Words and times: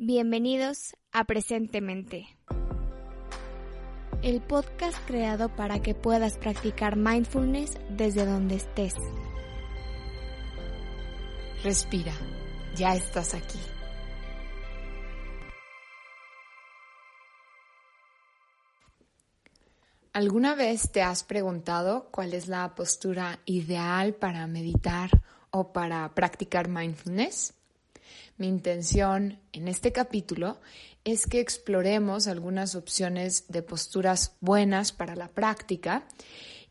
Bienvenidos 0.00 0.96
a 1.10 1.24
Presentemente, 1.24 2.28
el 4.22 4.40
podcast 4.40 4.96
creado 5.08 5.48
para 5.56 5.82
que 5.82 5.92
puedas 5.92 6.38
practicar 6.38 6.94
mindfulness 6.94 7.72
desde 7.90 8.24
donde 8.24 8.54
estés. 8.54 8.94
Respira, 11.64 12.12
ya 12.76 12.94
estás 12.94 13.34
aquí. 13.34 13.58
¿Alguna 20.12 20.54
vez 20.54 20.92
te 20.92 21.02
has 21.02 21.24
preguntado 21.24 22.08
cuál 22.12 22.34
es 22.34 22.46
la 22.46 22.72
postura 22.76 23.40
ideal 23.46 24.14
para 24.14 24.46
meditar 24.46 25.10
o 25.50 25.72
para 25.72 26.14
practicar 26.14 26.68
mindfulness? 26.68 27.57
Mi 28.38 28.46
intención 28.46 29.40
en 29.52 29.66
este 29.66 29.90
capítulo 29.90 30.60
es 31.02 31.26
que 31.26 31.40
exploremos 31.40 32.28
algunas 32.28 32.76
opciones 32.76 33.46
de 33.48 33.62
posturas 33.62 34.36
buenas 34.40 34.92
para 34.92 35.16
la 35.16 35.26
práctica 35.26 36.06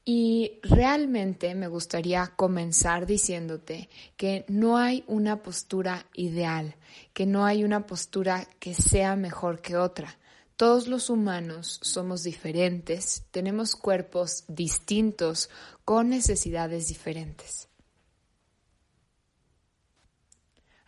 y 0.06 0.60
realmente 0.64 1.54
me 1.56 1.68
gustaría 1.68 2.32
comenzar 2.38 3.06
diciéndote 3.06 3.90
que 4.16 4.46
no 4.48 4.78
hay 4.78 5.04
una 5.08 5.44
postura 5.44 6.06
ideal, 6.14 6.76
que 7.12 7.26
no 7.26 7.46
hay 7.46 7.66
una 7.66 7.86
postura 7.86 8.48
que 8.60 8.74
sea 8.74 9.18
mejor 9.18 9.62
que 9.62 9.76
otra. 9.76 10.18
Todos 10.56 10.88
los 10.88 11.10
humanos 11.10 11.82
somos 11.84 12.24
diferentes, 12.24 13.26
tenemos 13.32 13.76
cuerpos 13.76 14.46
distintos 14.48 15.50
con 15.84 16.08
necesidades 16.08 16.88
diferentes. 16.88 17.67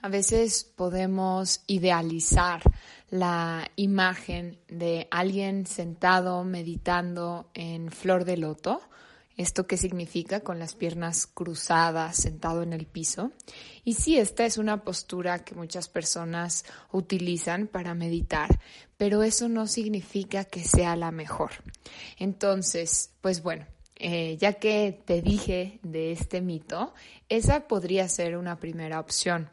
A 0.02 0.08
veces 0.08 0.64
podemos 0.64 1.62
idealizar 1.68 2.62
la 3.10 3.70
imagen 3.76 4.58
de 4.70 5.10
alguien 5.12 5.66
sentado 5.66 6.46
meditando 6.46 7.50
en 7.54 7.92
flor 7.92 8.24
de 8.24 8.38
loto. 8.38 8.82
¿Esto 9.36 9.68
qué 9.68 9.76
significa? 9.76 10.40
Con 10.40 10.58
las 10.58 10.74
piernas 10.74 11.28
cruzadas, 11.28 12.16
sentado 12.16 12.64
en 12.64 12.72
el 12.72 12.86
piso. 12.86 13.34
Y 13.84 13.96
sí, 13.96 14.18
esta 14.18 14.46
es 14.46 14.58
una 14.58 14.84
postura 14.84 15.44
que 15.44 15.56
muchas 15.56 15.90
personas 15.90 16.64
utilizan 16.94 17.68
para 17.68 17.94
meditar, 17.94 18.58
pero 18.96 19.22
eso 19.22 19.50
no 19.50 19.68
significa 19.68 20.46
que 20.46 20.64
sea 20.64 20.96
la 20.96 21.12
mejor. 21.12 21.52
Entonces, 22.18 23.12
pues 23.20 23.44
bueno, 23.44 23.66
eh, 23.98 24.38
ya 24.40 24.54
que 24.54 25.02
te 25.06 25.22
dije 25.22 25.80
de 25.84 26.14
este 26.14 26.40
mito, 26.40 26.94
esa 27.28 27.68
podría 27.68 28.08
ser 28.08 28.38
una 28.38 28.58
primera 28.58 29.02
opción. 29.02 29.50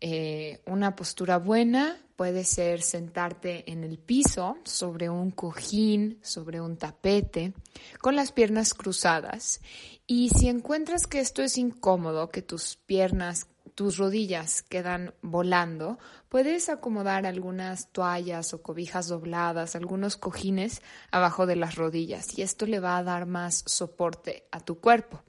Eh, 0.00 0.60
una 0.66 0.94
postura 0.94 1.38
buena 1.38 1.98
puede 2.18 2.42
ser 2.44 2.82
sentarte 2.82 3.70
en 3.70 3.84
el 3.84 3.98
piso, 3.98 4.58
sobre 4.64 5.08
un 5.08 5.30
cojín, 5.30 6.18
sobre 6.20 6.60
un 6.60 6.76
tapete, 6.76 7.52
con 8.00 8.16
las 8.16 8.32
piernas 8.32 8.74
cruzadas. 8.74 9.60
Y 10.06 10.30
si 10.30 10.48
encuentras 10.48 11.06
que 11.06 11.20
esto 11.20 11.42
es 11.42 11.58
incómodo, 11.58 12.30
que 12.30 12.42
tus 12.42 12.74
piernas, 12.74 13.46
tus 13.76 13.98
rodillas 13.98 14.62
quedan 14.62 15.14
volando, 15.22 15.98
puedes 16.28 16.68
acomodar 16.68 17.24
algunas 17.24 17.92
toallas 17.92 18.52
o 18.52 18.62
cobijas 18.62 19.06
dobladas, 19.06 19.76
algunos 19.76 20.16
cojines 20.16 20.82
abajo 21.12 21.46
de 21.46 21.54
las 21.54 21.76
rodillas 21.76 22.36
y 22.36 22.42
esto 22.42 22.66
le 22.66 22.80
va 22.80 22.98
a 22.98 23.04
dar 23.04 23.26
más 23.26 23.62
soporte 23.66 24.48
a 24.50 24.58
tu 24.58 24.80
cuerpo. 24.80 25.22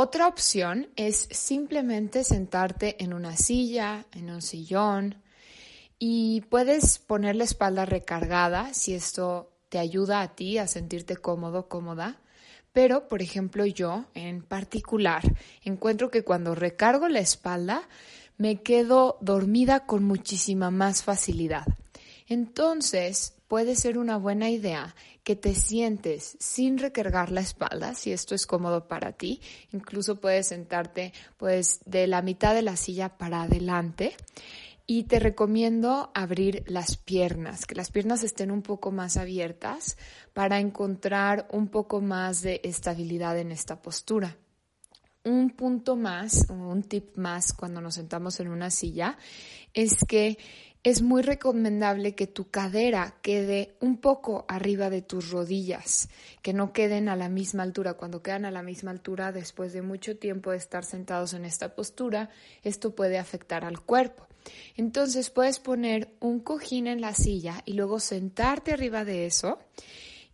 Otra 0.00 0.28
opción 0.28 0.86
es 0.94 1.26
simplemente 1.32 2.22
sentarte 2.22 3.02
en 3.02 3.12
una 3.12 3.36
silla, 3.36 4.06
en 4.12 4.30
un 4.30 4.42
sillón 4.42 5.16
y 5.98 6.42
puedes 6.42 7.00
poner 7.00 7.34
la 7.34 7.42
espalda 7.42 7.84
recargada 7.84 8.72
si 8.74 8.94
esto 8.94 9.50
te 9.68 9.80
ayuda 9.80 10.20
a 10.20 10.36
ti 10.36 10.56
a 10.56 10.68
sentirte 10.68 11.16
cómodo, 11.16 11.66
cómoda. 11.68 12.20
Pero, 12.72 13.08
por 13.08 13.22
ejemplo, 13.22 13.66
yo 13.66 14.04
en 14.14 14.44
particular 14.44 15.24
encuentro 15.64 16.12
que 16.12 16.22
cuando 16.22 16.54
recargo 16.54 17.08
la 17.08 17.18
espalda 17.18 17.88
me 18.36 18.62
quedo 18.62 19.18
dormida 19.20 19.84
con 19.84 20.04
muchísima 20.04 20.70
más 20.70 21.02
facilidad. 21.02 21.66
Entonces, 22.28 23.34
puede 23.48 23.74
ser 23.74 23.98
una 23.98 24.18
buena 24.18 24.50
idea 24.50 24.94
que 25.24 25.34
te 25.34 25.54
sientes 25.54 26.36
sin 26.38 26.78
recargar 26.78 27.32
la 27.32 27.40
espalda, 27.40 27.94
si 27.94 28.12
esto 28.12 28.34
es 28.34 28.46
cómodo 28.46 28.86
para 28.86 29.12
ti. 29.12 29.40
Incluso 29.72 30.20
puedes 30.20 30.48
sentarte 30.48 31.12
pues 31.38 31.80
de 31.86 32.06
la 32.06 32.22
mitad 32.22 32.54
de 32.54 32.62
la 32.62 32.76
silla 32.76 33.16
para 33.16 33.42
adelante. 33.42 34.14
Y 34.86 35.02
te 35.04 35.18
recomiendo 35.18 36.10
abrir 36.14 36.64
las 36.66 36.96
piernas, 36.96 37.66
que 37.66 37.74
las 37.74 37.90
piernas 37.90 38.22
estén 38.22 38.50
un 38.50 38.62
poco 38.62 38.90
más 38.90 39.18
abiertas 39.18 39.98
para 40.32 40.60
encontrar 40.60 41.46
un 41.52 41.68
poco 41.68 42.00
más 42.00 42.40
de 42.40 42.62
estabilidad 42.64 43.38
en 43.38 43.52
esta 43.52 43.82
postura. 43.82 44.38
Un 45.28 45.50
punto 45.50 45.94
más, 45.94 46.46
un 46.48 46.82
tip 46.84 47.18
más 47.18 47.52
cuando 47.52 47.82
nos 47.82 47.96
sentamos 47.96 48.40
en 48.40 48.48
una 48.48 48.70
silla, 48.70 49.18
es 49.74 50.02
que 50.08 50.38
es 50.82 51.02
muy 51.02 51.20
recomendable 51.20 52.14
que 52.14 52.26
tu 52.26 52.48
cadera 52.48 53.14
quede 53.20 53.74
un 53.80 53.98
poco 53.98 54.46
arriba 54.48 54.88
de 54.88 55.02
tus 55.02 55.30
rodillas, 55.30 56.08
que 56.40 56.54
no 56.54 56.72
queden 56.72 57.10
a 57.10 57.16
la 57.16 57.28
misma 57.28 57.62
altura. 57.62 57.92
Cuando 57.92 58.22
quedan 58.22 58.46
a 58.46 58.50
la 58.50 58.62
misma 58.62 58.90
altura, 58.90 59.30
después 59.30 59.74
de 59.74 59.82
mucho 59.82 60.16
tiempo 60.16 60.52
de 60.52 60.56
estar 60.56 60.82
sentados 60.82 61.34
en 61.34 61.44
esta 61.44 61.74
postura, 61.74 62.30
esto 62.62 62.94
puede 62.94 63.18
afectar 63.18 63.66
al 63.66 63.80
cuerpo. 63.80 64.26
Entonces 64.78 65.28
puedes 65.28 65.58
poner 65.58 66.08
un 66.20 66.40
cojín 66.40 66.86
en 66.86 67.02
la 67.02 67.12
silla 67.12 67.60
y 67.66 67.74
luego 67.74 68.00
sentarte 68.00 68.72
arriba 68.72 69.04
de 69.04 69.26
eso 69.26 69.58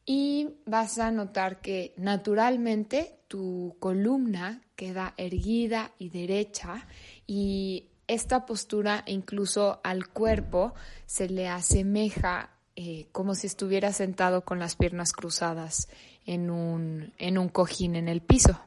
y 0.06 0.56
vas 0.66 0.98
a 0.98 1.10
notar 1.10 1.60
que 1.60 1.94
naturalmente 1.97 3.19
tu 3.28 3.76
columna 3.81 4.62
queda 4.76 5.15
erguida 5.16 5.92
y 5.98 6.10
derecha 6.10 6.87
y 7.26 7.88
esta 8.06 8.44
postura 8.44 9.03
incluso 9.06 9.81
al 9.82 10.09
cuerpo 10.09 10.75
se 11.06 11.28
le 11.28 11.48
asemeja 11.48 12.50
eh, 12.76 13.06
como 13.12 13.34
si 13.34 13.47
estuviera 13.47 13.93
sentado 13.93 14.44
con 14.44 14.59
las 14.59 14.76
piernas 14.76 15.12
cruzadas 15.12 15.88
en 16.26 16.50
un, 16.50 17.12
en 17.19 17.38
un 17.38 17.48
cojín 17.48 17.94
en 17.94 18.09
el 18.09 18.20
piso. 18.20 18.60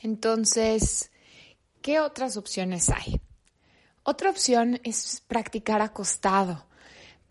Entonces, 0.00 1.10
¿qué 1.80 2.00
otras 2.00 2.36
opciones 2.36 2.90
hay? 2.90 3.20
Otra 4.02 4.30
opción 4.30 4.80
es 4.82 5.22
practicar 5.26 5.80
acostado. 5.80 6.66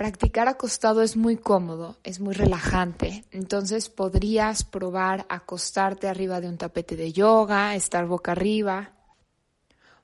Practicar 0.02 0.48
acostado 0.48 1.04
es 1.04 1.16
muy 1.16 1.38
cómodo, 1.38 2.00
es 2.04 2.20
muy 2.20 2.34
relajante. 2.34 3.24
Entonces 3.30 3.88
podrías 3.88 4.64
probar 4.64 5.28
acostarte 5.30 6.08
arriba 6.08 6.42
de 6.42 6.50
un 6.50 6.58
tapete 6.58 6.96
de 6.96 7.14
yoga, 7.14 7.76
estar 7.76 8.08
boca 8.08 8.32
arriba, 8.32 8.94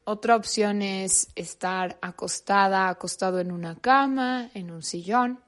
otra 0.03 0.35
opción 0.35 0.83
es 0.83 1.29
estar 1.33 1.97
acostada, 2.03 2.89
acostado 2.89 3.39
en 3.39 3.51
una 3.51 3.75
cama, 3.75 4.51
en 4.53 4.69
un 4.69 4.83
sillón. 4.83 5.39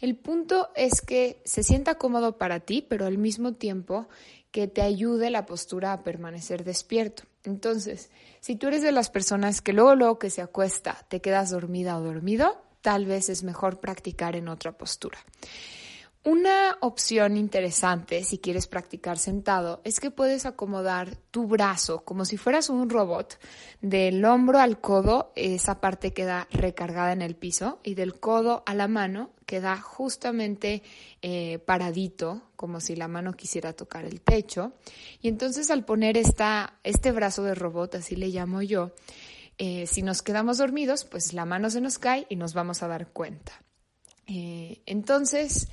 El 0.00 0.14
punto 0.14 0.68
es 0.76 1.00
que 1.00 1.42
se 1.44 1.64
sienta 1.64 1.96
cómodo 1.96 2.38
para 2.38 2.60
ti, 2.60 2.86
pero 2.88 3.06
al 3.06 3.18
mismo 3.18 3.54
tiempo 3.54 4.06
que 4.52 4.68
te 4.68 4.82
ayude 4.82 5.30
la 5.30 5.46
postura 5.46 5.92
a 5.92 6.04
permanecer 6.04 6.62
despierto. 6.62 7.24
Entonces, 7.42 8.08
si 8.38 8.54
tú 8.54 8.68
eres 8.68 8.82
de 8.82 8.92
las 8.92 9.10
personas 9.10 9.60
que 9.60 9.72
luego, 9.72 9.96
luego 9.96 10.20
que 10.20 10.30
se 10.30 10.42
acuesta, 10.42 11.04
te 11.08 11.20
quedas 11.20 11.50
dormida 11.50 11.98
o 11.98 12.02
dormido, 12.02 12.69
tal 12.82 13.06
vez 13.06 13.28
es 13.28 13.42
mejor 13.42 13.80
practicar 13.80 14.36
en 14.36 14.48
otra 14.48 14.72
postura. 14.72 15.18
Una 16.22 16.76
opción 16.80 17.38
interesante 17.38 18.24
si 18.24 18.36
quieres 18.36 18.66
practicar 18.66 19.16
sentado 19.16 19.80
es 19.84 20.00
que 20.00 20.10
puedes 20.10 20.44
acomodar 20.44 21.16
tu 21.30 21.46
brazo 21.46 22.04
como 22.04 22.26
si 22.26 22.36
fueras 22.36 22.68
un 22.68 22.90
robot. 22.90 23.38
Del 23.80 24.22
hombro 24.26 24.58
al 24.58 24.82
codo, 24.82 25.32
esa 25.34 25.80
parte 25.80 26.12
queda 26.12 26.46
recargada 26.50 27.14
en 27.14 27.22
el 27.22 27.36
piso 27.36 27.80
y 27.82 27.94
del 27.94 28.20
codo 28.20 28.62
a 28.66 28.74
la 28.74 28.86
mano 28.86 29.30
queda 29.46 29.80
justamente 29.80 30.82
eh, 31.22 31.58
paradito, 31.60 32.42
como 32.54 32.80
si 32.80 32.96
la 32.96 33.08
mano 33.08 33.32
quisiera 33.32 33.72
tocar 33.72 34.04
el 34.04 34.20
techo. 34.20 34.74
Y 35.22 35.28
entonces 35.28 35.70
al 35.70 35.86
poner 35.86 36.18
esta, 36.18 36.74
este 36.84 37.12
brazo 37.12 37.44
de 37.44 37.54
robot, 37.54 37.94
así 37.94 38.14
le 38.14 38.28
llamo 38.28 38.60
yo, 38.60 38.92
eh, 39.62 39.86
si 39.86 40.00
nos 40.00 40.22
quedamos 40.22 40.56
dormidos, 40.56 41.04
pues 41.04 41.34
la 41.34 41.44
mano 41.44 41.68
se 41.68 41.82
nos 41.82 41.98
cae 41.98 42.26
y 42.30 42.36
nos 42.36 42.54
vamos 42.54 42.82
a 42.82 42.88
dar 42.88 43.08
cuenta. 43.08 43.52
Eh, 44.26 44.80
entonces, 44.86 45.68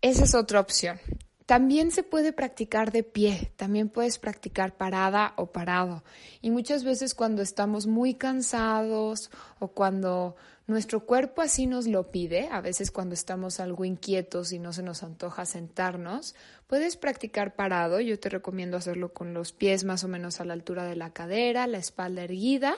esa 0.00 0.22
es 0.22 0.36
otra 0.36 0.60
opción. 0.60 1.00
También 1.48 1.92
se 1.92 2.02
puede 2.02 2.34
practicar 2.34 2.92
de 2.92 3.02
pie, 3.02 3.52
también 3.56 3.88
puedes 3.88 4.18
practicar 4.18 4.76
parada 4.76 5.32
o 5.36 5.46
parado. 5.46 6.04
Y 6.42 6.50
muchas 6.50 6.84
veces 6.84 7.14
cuando 7.14 7.40
estamos 7.40 7.86
muy 7.86 8.12
cansados 8.12 9.30
o 9.58 9.68
cuando 9.68 10.36
nuestro 10.66 11.06
cuerpo 11.06 11.40
así 11.40 11.64
nos 11.64 11.86
lo 11.86 12.10
pide, 12.10 12.50
a 12.52 12.60
veces 12.60 12.90
cuando 12.90 13.14
estamos 13.14 13.60
algo 13.60 13.86
inquietos 13.86 14.52
y 14.52 14.58
no 14.58 14.74
se 14.74 14.82
nos 14.82 15.02
antoja 15.02 15.46
sentarnos, 15.46 16.34
puedes 16.66 16.98
practicar 16.98 17.56
parado. 17.56 17.98
Yo 18.00 18.20
te 18.20 18.28
recomiendo 18.28 18.76
hacerlo 18.76 19.14
con 19.14 19.32
los 19.32 19.52
pies 19.52 19.84
más 19.84 20.04
o 20.04 20.08
menos 20.08 20.42
a 20.42 20.44
la 20.44 20.52
altura 20.52 20.84
de 20.84 20.96
la 20.96 21.14
cadera, 21.14 21.66
la 21.66 21.78
espalda 21.78 22.24
erguida 22.24 22.76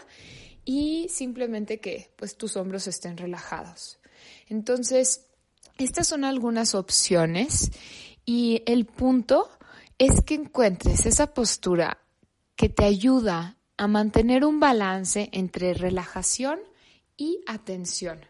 y 0.64 1.08
simplemente 1.08 1.81
que 1.81 2.12
pues 2.14 2.37
tus 2.37 2.56
hombros 2.56 2.87
estén 2.87 3.16
relajados. 3.16 3.99
Entonces, 4.46 5.26
estas 5.76 6.06
son 6.06 6.25
algunas 6.25 6.75
opciones 6.75 7.73
y 8.32 8.62
el 8.65 8.87
punto 8.87 9.50
es 9.99 10.21
que 10.21 10.35
encuentres 10.35 11.05
esa 11.05 11.35
postura 11.35 11.99
que 12.55 12.69
te 12.69 12.85
ayuda 12.85 13.56
a 13.77 13.88
mantener 13.88 14.44
un 14.44 14.61
balance 14.61 15.31
entre 15.32 15.75
relajación 15.75 16.61
y 17.17 17.41
atención 17.49 18.21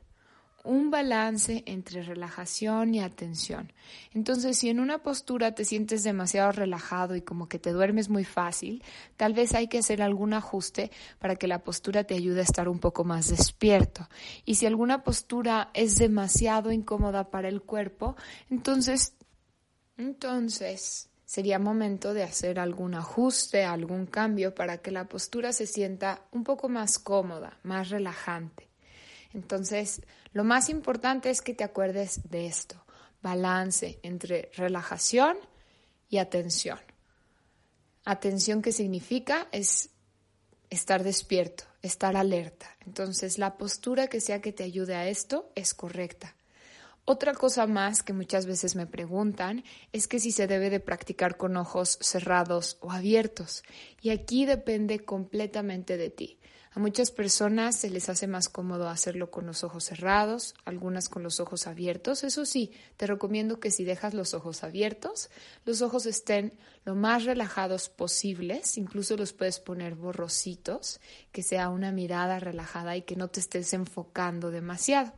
un 0.63 0.91
balance 0.91 1.63
entre 1.67 2.03
relajación 2.03 2.95
y 2.95 3.01
atención. 3.01 3.73
Entonces, 4.13 4.59
si 4.59 4.69
en 4.69 4.79
una 4.79 5.03
postura 5.03 5.55
te 5.55 5.65
sientes 5.65 6.03
demasiado 6.03 6.53
relajado 6.53 7.17
y 7.17 7.23
como 7.23 7.49
que 7.49 7.59
te 7.59 7.73
duermes 7.73 8.11
muy 8.11 8.25
fácil, 8.25 8.83
tal 9.17 9.33
vez 9.33 9.55
hay 9.55 9.69
que 9.69 9.79
hacer 9.79 10.03
algún 10.03 10.35
ajuste 10.35 10.91
para 11.19 11.37
que 11.37 11.47
la 11.47 11.65
postura 11.65 12.05
te 12.05 12.15
ayude 12.15 12.41
a 12.41 12.45
estar 12.45 12.69
un 12.69 12.79
poco 12.79 13.05
más 13.05 13.31
despierto. 13.31 14.09
Y 14.45 14.57
si 14.57 14.67
alguna 14.67 15.03
postura 15.03 15.71
es 15.73 15.97
demasiado 15.97 16.73
incómoda 16.73 17.31
para 17.31 17.49
el 17.49 17.63
cuerpo, 17.63 18.17
entonces, 18.51 19.15
entonces 20.01 21.09
sería 21.25 21.59
momento 21.59 22.13
de 22.15 22.23
hacer 22.23 22.59
algún 22.59 22.95
ajuste, 22.95 23.65
algún 23.65 24.07
cambio 24.07 24.55
para 24.55 24.79
que 24.79 24.91
la 24.91 25.09
postura 25.09 25.53
se 25.53 25.67
sienta 25.67 26.23
un 26.33 26.43
poco 26.43 26.69
más 26.69 26.99
cómoda, 26.99 27.61
más 27.63 27.91
relajante. 27.91 28.69
Entonces, 29.33 30.03
lo 30.33 30.43
más 30.43 30.69
importante 30.69 31.31
es 31.31 31.41
que 31.41 31.55
te 31.55 31.63
acuerdes 31.63 32.29
de 32.31 32.47
esto, 32.47 32.85
balance 33.23 34.01
entre 34.03 34.51
relajación 34.57 35.37
y 36.09 36.19
atención. 36.19 36.81
Atención 38.05 38.63
que 38.63 38.73
significa 38.73 39.47
es 39.53 39.91
estar 40.71 41.05
despierto, 41.05 41.65
estar 41.83 42.17
alerta. 42.17 42.77
Entonces, 42.87 43.39
la 43.39 43.57
postura 43.57 44.09
que 44.09 44.21
sea 44.21 44.41
que 44.41 44.53
te 44.53 44.65
ayude 44.65 44.95
a 44.95 45.09
esto 45.09 45.53
es 45.55 45.75
correcta. 45.75 46.35
Otra 47.13 47.35
cosa 47.35 47.67
más 47.67 48.05
que 48.05 48.13
muchas 48.13 48.47
veces 48.47 48.77
me 48.77 48.87
preguntan 48.87 49.65
es 49.93 50.07
que 50.07 50.21
si 50.21 50.31
se 50.31 50.47
debe 50.47 50.71
de 50.71 50.79
practicar 50.79 51.37
con 51.37 51.57
ojos 51.57 51.99
cerrados 52.01 52.79
o 52.79 52.93
abiertos. 52.93 53.65
Y 54.01 54.11
aquí 54.11 54.47
depende 54.47 55.01
completamente 55.01 55.97
de 55.97 56.11
ti. 56.11 56.39
A 56.71 56.79
muchas 56.79 57.11
personas 57.11 57.75
se 57.75 57.91
les 57.91 58.09
hace 58.09 58.29
más 58.29 58.49
cómodo 58.49 58.89
hacerlo 58.89 59.29
con 59.33 59.45
los 59.45 59.65
ojos 59.65 59.87
cerrados, 59.87 60.55
algunas 60.65 61.09
con 61.09 61.25
los 61.25 61.41
ojos 61.41 61.67
abiertos. 61.67 62.23
Eso 62.23 62.47
sí, 62.47 62.71
te 62.97 63.09
recomiendo 63.09 63.59
que 63.59 63.73
si 63.73 63.83
dejas 63.83 64.15
los 64.15 64.33
ojos 64.33 64.63
abiertos, 64.63 65.31
los 65.65 65.83
ojos 65.83 66.07
estén 66.07 66.53
lo 66.85 66.95
más 66.95 67.25
relajados 67.25 67.89
posibles, 67.89 68.79
incluso 68.79 69.17
los 69.17 69.33
puedes 69.33 69.59
poner 69.59 69.97
borrositos, 69.97 71.01
que 71.33 71.43
sea 71.43 71.71
una 71.71 71.91
mirada 71.91 72.39
relajada 72.39 72.97
y 72.97 73.03
que 73.03 73.17
no 73.17 73.27
te 73.27 73.41
estés 73.41 73.73
enfocando 73.73 74.53
demasiado. 74.53 75.13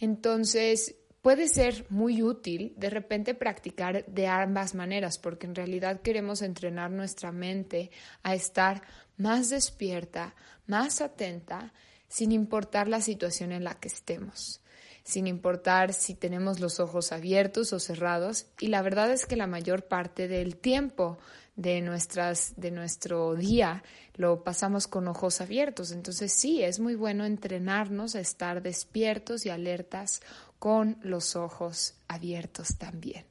Entonces, 0.00 0.96
puede 1.24 1.48
ser 1.48 1.86
muy 1.88 2.22
útil 2.22 2.74
de 2.76 2.90
repente 2.90 3.32
practicar 3.32 4.04
de 4.04 4.26
ambas 4.26 4.74
maneras, 4.74 5.16
porque 5.16 5.46
en 5.46 5.54
realidad 5.54 6.02
queremos 6.02 6.42
entrenar 6.42 6.90
nuestra 6.90 7.32
mente 7.32 7.90
a 8.22 8.34
estar 8.34 8.82
más 9.16 9.48
despierta, 9.48 10.34
más 10.66 11.00
atenta, 11.00 11.72
sin 12.08 12.30
importar 12.30 12.88
la 12.88 13.00
situación 13.00 13.52
en 13.52 13.64
la 13.64 13.72
que 13.72 13.88
estemos, 13.88 14.60
sin 15.02 15.26
importar 15.26 15.94
si 15.94 16.14
tenemos 16.14 16.60
los 16.60 16.78
ojos 16.78 17.10
abiertos 17.10 17.72
o 17.72 17.80
cerrados. 17.80 18.44
Y 18.60 18.66
la 18.66 18.82
verdad 18.82 19.10
es 19.10 19.24
que 19.24 19.36
la 19.36 19.46
mayor 19.46 19.84
parte 19.84 20.28
del 20.28 20.56
tiempo 20.56 21.16
de, 21.56 21.80
nuestras, 21.80 22.52
de 22.56 22.70
nuestro 22.70 23.34
día 23.34 23.82
lo 24.16 24.42
pasamos 24.44 24.86
con 24.86 25.08
ojos 25.08 25.40
abiertos. 25.40 25.90
Entonces 25.90 26.32
sí, 26.32 26.62
es 26.62 26.80
muy 26.80 26.94
bueno 26.94 27.24
entrenarnos 27.24 28.14
a 28.14 28.20
estar 28.20 28.62
despiertos 28.62 29.46
y 29.46 29.50
alertas 29.50 30.20
con 30.64 30.96
los 31.02 31.36
ojos 31.36 31.92
abiertos 32.08 32.78
también. 32.78 33.26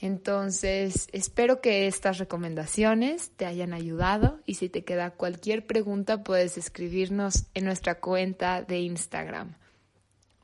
Entonces, 0.00 1.06
espero 1.12 1.60
que 1.60 1.86
estas 1.86 2.16
recomendaciones 2.16 3.30
te 3.36 3.44
hayan 3.44 3.74
ayudado 3.74 4.40
y 4.46 4.54
si 4.54 4.70
te 4.70 4.82
queda 4.82 5.10
cualquier 5.10 5.66
pregunta 5.66 6.24
puedes 6.24 6.56
escribirnos 6.56 7.44
en 7.52 7.66
nuestra 7.66 8.00
cuenta 8.00 8.62
de 8.62 8.80
Instagram. 8.80 9.54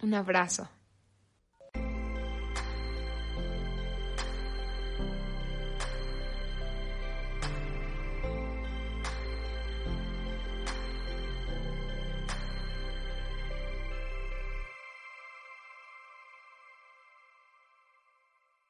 Un 0.03 0.13
abrazo. 0.13 0.69